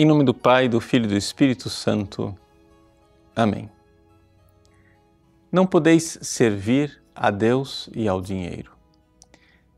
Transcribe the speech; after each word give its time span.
Em 0.00 0.04
nome 0.04 0.22
do 0.22 0.32
Pai, 0.32 0.68
do 0.68 0.80
Filho 0.80 1.06
e 1.06 1.08
do 1.08 1.16
Espírito 1.16 1.68
Santo. 1.68 2.32
Amém. 3.34 3.68
Não 5.50 5.66
podeis 5.66 6.20
servir 6.22 7.02
a 7.12 7.32
Deus 7.32 7.90
e 7.92 8.06
ao 8.06 8.20
dinheiro. 8.20 8.70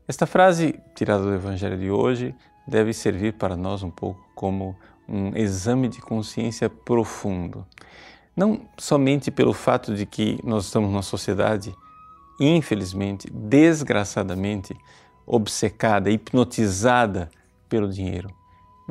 Esta 0.07 0.27
frase, 0.27 0.79
tirada 0.93 1.23
do 1.23 1.33
Evangelho 1.33 1.75
de 1.75 1.89
hoje, 1.89 2.35
deve 2.67 2.93
servir 2.93 3.33
para 3.33 3.55
nós 3.55 3.81
um 3.81 3.89
pouco 3.89 4.23
como 4.35 4.77
um 5.09 5.35
exame 5.35 5.87
de 5.87 5.99
consciência 5.99 6.69
profundo. 6.69 7.65
Não 8.35 8.61
somente 8.77 9.31
pelo 9.31 9.53
fato 9.53 9.95
de 9.95 10.05
que 10.05 10.37
nós 10.43 10.65
estamos 10.65 10.91
numa 10.91 11.01
sociedade, 11.01 11.75
infelizmente, 12.39 13.27
desgraçadamente, 13.33 14.77
obcecada, 15.25 16.11
hipnotizada 16.11 17.31
pelo 17.67 17.89
dinheiro 17.89 18.39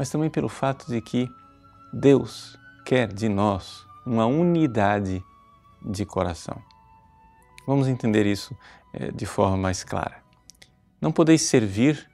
mas 0.00 0.08
também 0.08 0.30
pelo 0.30 0.48
fato 0.48 0.86
de 0.86 0.98
que 1.02 1.30
Deus 1.92 2.58
quer 2.86 3.12
de 3.12 3.28
nós 3.28 3.84
uma 4.06 4.24
unidade 4.24 5.22
de 5.84 6.06
coração. 6.06 6.56
Vamos 7.66 7.86
entender 7.86 8.24
isso 8.24 8.56
eh, 8.94 9.10
de 9.12 9.26
forma 9.26 9.58
mais 9.58 9.84
clara. 9.84 10.22
Não 11.02 11.12
podeis 11.12 11.42
servir 11.42 12.10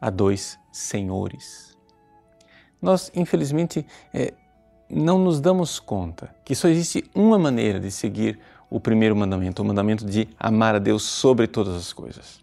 a 0.00 0.10
dois 0.10 0.58
senhores. 0.72 1.78
Nós, 2.82 3.08
infelizmente, 3.14 3.86
eh, 4.12 4.34
não 4.90 5.16
nos 5.16 5.40
damos 5.40 5.78
conta 5.78 6.34
que 6.44 6.56
só 6.56 6.66
existe 6.66 7.08
uma 7.14 7.38
maneira 7.38 7.78
de 7.78 7.92
seguir 7.92 8.40
o 8.68 8.80
primeiro 8.80 9.14
mandamento, 9.14 9.62
o 9.62 9.64
mandamento 9.64 10.04
de 10.04 10.28
amar 10.40 10.74
a 10.74 10.80
Deus 10.80 11.04
sobre 11.04 11.46
todas 11.46 11.76
as 11.76 11.92
coisas. 11.92 12.42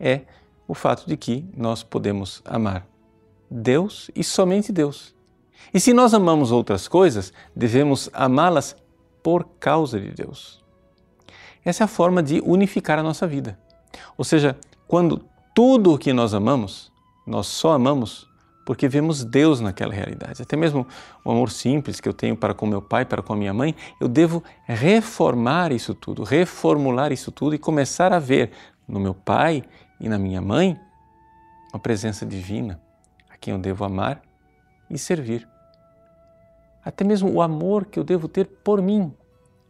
É 0.00 0.22
o 0.66 0.72
fato 0.72 1.06
de 1.06 1.18
que 1.18 1.46
nós 1.54 1.82
podemos 1.82 2.40
amar 2.46 2.90
Deus 3.52 4.10
e 4.14 4.24
somente 4.24 4.72
Deus. 4.72 5.14
E 5.72 5.78
se 5.78 5.92
nós 5.92 6.14
amamos 6.14 6.50
outras 6.50 6.88
coisas, 6.88 7.32
devemos 7.54 8.08
amá-las 8.12 8.74
por 9.22 9.44
causa 9.60 10.00
de 10.00 10.10
Deus. 10.10 10.62
Essa 11.64 11.84
é 11.84 11.86
a 11.86 11.88
forma 11.88 12.22
de 12.22 12.42
unificar 12.44 12.98
a 12.98 13.02
nossa 13.02 13.26
vida. 13.26 13.58
Ou 14.16 14.24
seja, 14.24 14.56
quando 14.88 15.24
tudo 15.54 15.92
o 15.92 15.98
que 15.98 16.12
nós 16.12 16.34
amamos, 16.34 16.90
nós 17.26 17.46
só 17.46 17.72
amamos 17.72 18.26
porque 18.64 18.88
vemos 18.88 19.24
Deus 19.24 19.60
naquela 19.60 19.92
realidade. 19.92 20.40
Até 20.40 20.56
mesmo 20.56 20.86
o 21.24 21.30
amor 21.30 21.50
simples 21.50 22.00
que 22.00 22.08
eu 22.08 22.12
tenho 22.12 22.36
para 22.36 22.54
com 22.54 22.66
meu 22.66 22.80
pai, 22.80 23.04
para 23.04 23.22
com 23.22 23.32
a 23.32 23.36
minha 23.36 23.52
mãe, 23.52 23.74
eu 24.00 24.08
devo 24.08 24.42
reformar 24.66 25.72
isso 25.72 25.94
tudo, 25.94 26.22
reformular 26.22 27.12
isso 27.12 27.30
tudo 27.30 27.54
e 27.54 27.58
começar 27.58 28.12
a 28.12 28.18
ver 28.18 28.50
no 28.86 29.00
meu 29.00 29.14
pai 29.14 29.64
e 30.00 30.08
na 30.08 30.18
minha 30.18 30.40
mãe 30.40 30.78
uma 31.72 31.80
presença 31.80 32.24
divina 32.24 32.80
quem 33.42 33.52
eu 33.52 33.58
devo 33.58 33.84
amar 33.84 34.22
e 34.88 34.96
servir. 34.96 35.46
Até 36.84 37.04
mesmo 37.04 37.30
o 37.30 37.42
amor 37.42 37.84
que 37.86 37.98
eu 37.98 38.04
devo 38.04 38.28
ter 38.28 38.46
por 38.46 38.80
mim. 38.80 39.12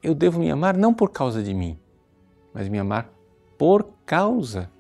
Eu 0.03 0.15
devo 0.15 0.39
me 0.39 0.51
amar 0.51 0.77
não 0.77 0.92
por 0.92 1.11
causa 1.11 1.42
de 1.42 1.55
mim, 1.55 1.78
mas 2.53 2.69
me 2.69 2.78
amar 2.78 3.09
por 3.59 3.89
causa 4.05 4.70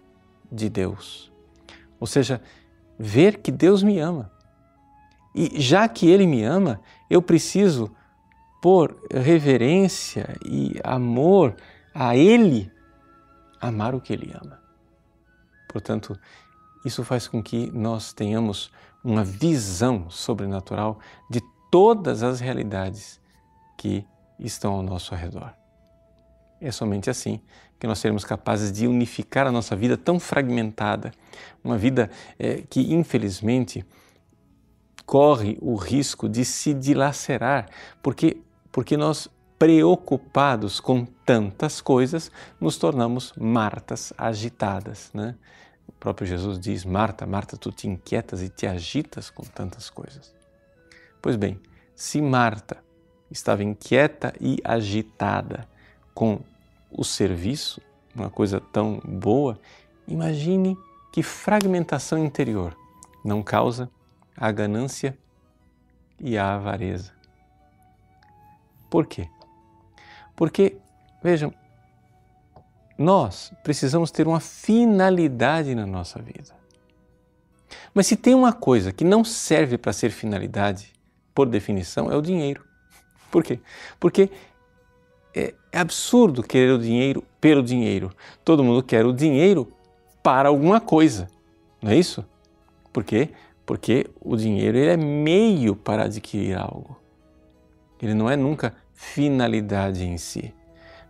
de 0.50 0.68
Deus. 0.68 1.32
Ou 1.98 2.06
seja, 2.06 2.42
ver 2.98 3.38
que 3.38 3.50
Deus 3.50 3.82
me 3.82 3.98
ama. 3.98 4.30
E 5.34 5.58
já 5.58 5.88
que 5.88 6.08
Ele 6.10 6.26
me 6.26 6.42
ama, 6.42 6.80
eu 7.08 7.22
preciso, 7.22 7.90
por 8.60 8.96
reverência 9.10 10.36
e 10.44 10.78
amor 10.84 11.56
a 11.94 12.14
Ele, 12.14 12.70
amar 13.60 13.94
o 13.94 14.00
que 14.00 14.12
Ele 14.12 14.34
ama. 14.38 14.60
Portanto, 15.68 16.18
isso 16.84 17.04
faz 17.04 17.28
com 17.28 17.42
que 17.42 17.70
nós 17.72 18.12
tenhamos 18.12 18.70
uma 19.04 19.24
visão 19.24 20.08
sobrenatural 20.10 20.98
de 21.30 21.40
todas 21.70 22.22
as 22.22 22.40
realidades 22.40 23.20
que 23.76 24.04
estão 24.38 24.74
ao 24.74 24.82
nosso 24.82 25.14
redor. 25.14 25.52
É 26.60 26.70
somente 26.70 27.10
assim 27.10 27.40
que 27.78 27.86
nós 27.86 27.98
seremos 27.98 28.24
capazes 28.24 28.70
de 28.70 28.86
unificar 28.86 29.46
a 29.46 29.52
nossa 29.52 29.74
vida 29.74 29.96
tão 29.96 30.20
fragmentada, 30.20 31.10
uma 31.64 31.76
vida 31.76 32.08
é, 32.38 32.62
que 32.62 32.92
infelizmente 32.94 33.84
corre 35.04 35.58
o 35.60 35.74
risco 35.74 36.28
de 36.28 36.44
se 36.44 36.72
dilacerar, 36.72 37.68
porque, 38.00 38.40
porque 38.70 38.96
nós 38.96 39.28
preocupados 39.58 40.78
com 40.78 41.04
tantas 41.04 41.80
coisas 41.80 42.30
nos 42.60 42.76
tornamos 42.76 43.32
martas 43.36 44.12
agitadas, 44.16 45.10
né? 45.12 45.34
O 45.86 45.92
próprio 45.92 46.26
Jesus 46.26 46.58
diz: 46.58 46.84
Marta, 46.84 47.26
Marta, 47.26 47.56
tu 47.56 47.70
te 47.70 47.88
inquietas 47.88 48.42
e 48.42 48.48
te 48.48 48.66
agitas 48.66 49.30
com 49.30 49.42
tantas 49.42 49.90
coisas. 49.90 50.34
Pois 51.20 51.36
bem, 51.36 51.60
se 51.94 52.20
Marta 52.20 52.82
estava 53.30 53.62
inquieta 53.62 54.34
e 54.40 54.58
agitada 54.64 55.68
com 56.14 56.40
o 56.90 57.04
serviço, 57.04 57.80
uma 58.14 58.28
coisa 58.28 58.60
tão 58.60 59.00
boa, 59.04 59.58
imagine 60.06 60.76
que 61.12 61.22
fragmentação 61.22 62.18
interior 62.18 62.76
não 63.24 63.42
causa 63.42 63.90
a 64.36 64.50
ganância 64.50 65.16
e 66.18 66.36
a 66.36 66.54
avareza. 66.54 67.12
Por 68.90 69.06
quê? 69.06 69.28
Porque, 70.36 70.76
vejam, 71.22 71.54
nós 73.02 73.52
precisamos 73.62 74.10
ter 74.10 74.26
uma 74.26 74.40
finalidade 74.40 75.74
na 75.74 75.86
nossa 75.86 76.20
vida. 76.20 76.54
Mas 77.92 78.06
se 78.06 78.16
tem 78.16 78.34
uma 78.34 78.52
coisa 78.52 78.92
que 78.92 79.04
não 79.04 79.24
serve 79.24 79.76
para 79.76 79.92
ser 79.92 80.10
finalidade, 80.10 80.92
por 81.34 81.46
definição, 81.46 82.10
é 82.10 82.16
o 82.16 82.22
dinheiro. 82.22 82.64
Por 83.30 83.42
quê? 83.42 83.58
Porque 83.98 84.30
é, 85.34 85.54
é 85.72 85.78
absurdo 85.78 86.42
querer 86.42 86.72
o 86.72 86.78
dinheiro 86.78 87.24
pelo 87.40 87.62
dinheiro. 87.62 88.10
Todo 88.44 88.62
mundo 88.62 88.82
quer 88.82 89.06
o 89.06 89.12
dinheiro 89.12 89.72
para 90.22 90.50
alguma 90.50 90.80
coisa, 90.80 91.28
não 91.80 91.90
é 91.90 91.96
isso? 91.96 92.24
Por 92.92 93.02
quê? 93.02 93.30
Porque 93.64 94.10
o 94.20 94.36
dinheiro 94.36 94.76
ele 94.76 94.90
é 94.90 94.96
meio 94.96 95.74
para 95.74 96.04
adquirir 96.04 96.56
algo. 96.56 96.96
Ele 98.00 98.14
não 98.14 98.28
é 98.28 98.36
nunca 98.36 98.74
finalidade 98.92 100.04
em 100.04 100.18
si. 100.18 100.54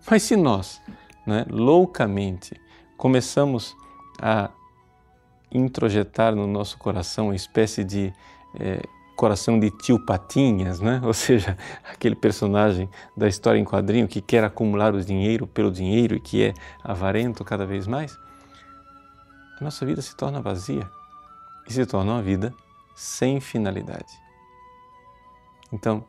Mas 0.09 0.23
se 0.23 0.37
nós 0.37 0.81
né, 1.27 1.45
loucamente, 1.49 2.61
começamos 2.97 3.77
a 4.21 4.51
introjetar 5.51 6.35
no 6.35 6.47
nosso 6.47 6.79
coração 6.79 7.27
uma 7.27 7.37
espécie 7.37 7.85
de 7.85 8.13
é, 8.59 8.83
coração 9.17 9.59
de 9.61 9.71
tio 9.71 9.99
Patinhas, 10.05 10.81
né? 10.81 11.01
ou 11.05 11.13
seja, 11.13 11.57
aquele 11.85 12.15
personagem 12.17 12.89
da 13.17 13.29
história 13.29 13.59
em 13.59 13.65
quadrinho 13.65 14.09
que 14.09 14.21
quer 14.21 14.43
acumular 14.45 14.95
o 14.95 15.05
dinheiro 15.05 15.47
pelo 15.47 15.71
dinheiro 15.71 16.17
e 16.17 16.21
que 16.21 16.43
é 16.43 16.55
avarento 16.83 17.45
cada 17.45 17.67
vez 17.67 17.87
mais, 17.87 18.19
a 19.61 19.65
nossa 19.65 19.87
vida 19.87 20.03
se 20.03 20.17
torna 20.17 20.41
vazia 20.41 20.89
e 21.69 21.73
se 21.73 21.87
torna 21.87 22.13
uma 22.13 22.23
vida 22.23 22.53
sem 22.97 23.41
finalidade. 23.41 24.21
Então, 25.73 26.05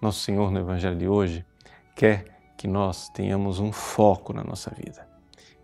nosso 0.00 0.20
Senhor 0.20 0.50
no 0.50 0.60
Evangelho 0.60 0.96
de 0.96 1.08
hoje 1.08 1.44
quer 1.94 2.39
que 2.60 2.68
nós 2.68 3.08
tenhamos 3.08 3.58
um 3.58 3.72
foco 3.72 4.34
na 4.34 4.44
nossa 4.44 4.70
vida, 4.70 5.08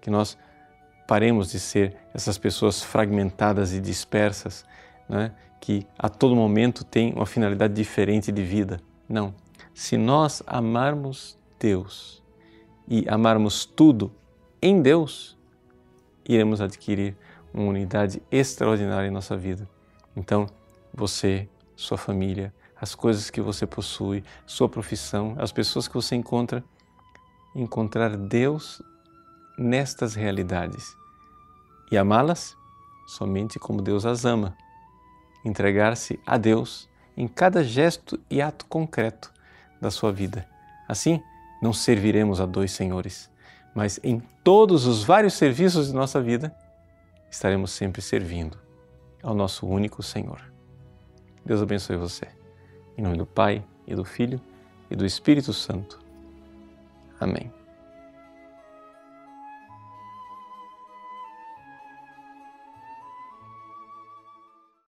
que 0.00 0.08
nós 0.08 0.38
paremos 1.06 1.50
de 1.50 1.60
ser 1.60 1.94
essas 2.14 2.38
pessoas 2.38 2.82
fragmentadas 2.82 3.74
e 3.74 3.80
dispersas, 3.82 4.64
né? 5.06 5.34
que 5.60 5.86
a 5.98 6.08
todo 6.08 6.34
momento 6.34 6.84
têm 6.84 7.12
uma 7.12 7.26
finalidade 7.26 7.74
diferente 7.74 8.32
de 8.32 8.42
vida. 8.42 8.80
Não. 9.06 9.34
Se 9.74 9.98
nós 9.98 10.42
amarmos 10.46 11.38
Deus 11.60 12.24
e 12.88 13.06
amarmos 13.10 13.66
tudo 13.66 14.10
em 14.62 14.80
Deus, 14.80 15.36
iremos 16.26 16.62
adquirir 16.62 17.14
uma 17.52 17.68
unidade 17.68 18.22
extraordinária 18.30 19.06
em 19.06 19.12
nossa 19.12 19.36
vida. 19.36 19.68
Então, 20.16 20.46
você, 20.94 21.46
sua 21.76 21.98
família, 21.98 22.54
as 22.74 22.94
coisas 22.94 23.28
que 23.28 23.42
você 23.42 23.66
possui, 23.66 24.24
sua 24.46 24.66
profissão, 24.66 25.34
as 25.36 25.52
pessoas 25.52 25.86
que 25.86 25.94
você 25.94 26.16
encontra, 26.16 26.64
encontrar 27.56 28.16
Deus 28.16 28.82
nestas 29.58 30.14
realidades 30.14 30.96
e 31.90 31.96
amá-las 31.96 32.56
somente 33.06 33.58
como 33.58 33.80
Deus 33.80 34.04
as 34.04 34.24
ama. 34.24 34.56
Entregar-se 35.44 36.20
a 36.26 36.36
Deus 36.36 36.88
em 37.16 37.26
cada 37.26 37.64
gesto 37.64 38.20
e 38.28 38.42
ato 38.42 38.66
concreto 38.66 39.32
da 39.80 39.90
sua 39.90 40.12
vida. 40.12 40.46
Assim, 40.86 41.22
não 41.62 41.72
serviremos 41.72 42.40
a 42.40 42.46
dois 42.46 42.72
senhores, 42.72 43.30
mas 43.74 43.98
em 44.02 44.20
todos 44.44 44.86
os 44.86 45.02
vários 45.02 45.34
serviços 45.34 45.88
de 45.88 45.94
nossa 45.94 46.20
vida, 46.20 46.54
estaremos 47.30 47.70
sempre 47.70 48.02
servindo 48.02 48.58
ao 49.22 49.34
nosso 49.34 49.66
único 49.66 50.02
Senhor. 50.02 50.40
Deus 51.44 51.62
abençoe 51.62 51.96
você. 51.96 52.26
Em 52.98 53.02
nome 53.02 53.16
do 53.16 53.26
Pai, 53.26 53.64
e 53.86 53.94
do 53.94 54.04
Filho, 54.04 54.40
e 54.90 54.96
do 54.96 55.06
Espírito 55.06 55.52
Santo. 55.52 56.05
Amém. 57.20 57.52